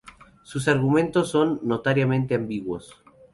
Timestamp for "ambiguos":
2.33-2.95